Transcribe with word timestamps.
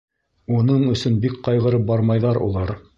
Уның 0.61 0.87
өсөн 0.95 1.19
бик 1.27 1.37
ҡайғырып 1.49 1.89
бармайҙар 1.93 2.45
улар. 2.49 2.79